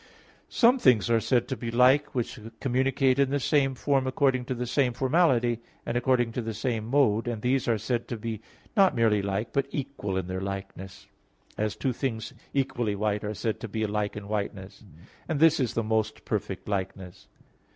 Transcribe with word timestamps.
Some 0.49 0.79
things 0.79 1.11
are 1.11 1.19
said 1.19 1.47
to 1.49 1.55
be 1.55 1.69
like, 1.69 2.15
which 2.15 2.39
communicate 2.59 3.19
in 3.19 3.29
the 3.29 3.39
same 3.39 3.75
form 3.75 4.07
according 4.07 4.45
to 4.45 4.55
the 4.55 4.65
same 4.65 4.93
formality, 4.93 5.59
and 5.85 5.95
according 5.95 6.31
to 6.31 6.41
the 6.41 6.55
same 6.55 6.85
mode; 6.87 7.27
and 7.27 7.43
these 7.43 7.67
are 7.67 7.77
said 7.77 8.07
to 8.07 8.17
be 8.17 8.41
not 8.75 8.95
merely 8.95 9.21
like, 9.21 9.53
but 9.53 9.67
equal 9.69 10.17
in 10.17 10.25
their 10.25 10.41
likeness; 10.41 11.05
as 11.55 11.75
two 11.75 11.93
things 11.93 12.33
equally 12.51 12.95
white 12.95 13.23
are 13.23 13.35
said 13.35 13.59
to 13.59 13.67
be 13.67 13.83
alike 13.83 14.15
in 14.17 14.27
whiteness; 14.27 14.83
and 15.27 15.39
this 15.39 15.59
is 15.59 15.75
the 15.75 15.83
most 15.83 16.25
perfect 16.25 16.67
likeness. 16.67 17.27